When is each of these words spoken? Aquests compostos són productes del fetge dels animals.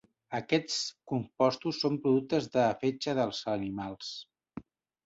Aquests 0.35 0.77
compostos 1.11 1.83
són 1.85 2.01
productes 2.07 2.51
del 2.57 2.75
fetge 2.83 3.17
dels 3.21 3.47
animals. 3.59 4.15